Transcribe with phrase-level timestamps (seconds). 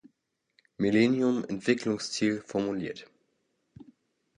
[0.79, 3.07] Millennium-Entwicklungsziel formuliert.